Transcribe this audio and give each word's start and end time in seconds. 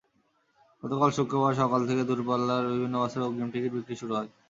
গতকাল 0.83 1.09
শুক্রবার 1.17 1.53
সকাল 1.61 1.81
থেকে 1.89 2.03
দূরপাল্লার 2.09 2.63
বিভিন্ন 2.71 2.95
বাসের 3.01 3.25
অগ্রিম 3.27 3.49
টিকিট 3.51 3.71
বিক্রি 3.75 3.95
শুরু 4.01 4.13
হয়। 4.15 4.29